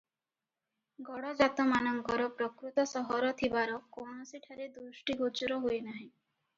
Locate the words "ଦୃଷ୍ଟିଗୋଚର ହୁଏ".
4.83-5.83